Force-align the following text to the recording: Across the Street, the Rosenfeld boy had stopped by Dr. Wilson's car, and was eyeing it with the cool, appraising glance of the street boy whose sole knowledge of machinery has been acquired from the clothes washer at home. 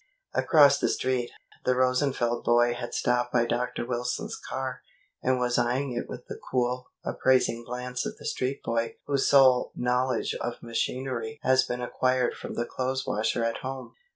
Across 0.33 0.79
the 0.79 0.89
Street, 0.89 1.29
the 1.63 1.75
Rosenfeld 1.75 2.43
boy 2.43 2.73
had 2.73 2.95
stopped 2.95 3.31
by 3.31 3.45
Dr. 3.45 3.85
Wilson's 3.85 4.35
car, 4.35 4.81
and 5.21 5.37
was 5.39 5.59
eyeing 5.59 5.91
it 5.95 6.09
with 6.09 6.25
the 6.25 6.39
cool, 6.49 6.87
appraising 7.05 7.63
glance 7.63 8.03
of 8.07 8.17
the 8.17 8.25
street 8.25 8.63
boy 8.63 8.95
whose 9.05 9.27
sole 9.29 9.71
knowledge 9.75 10.33
of 10.41 10.63
machinery 10.63 11.39
has 11.43 11.61
been 11.65 11.83
acquired 11.83 12.33
from 12.33 12.55
the 12.55 12.65
clothes 12.65 13.05
washer 13.05 13.43
at 13.43 13.57
home. 13.59 13.93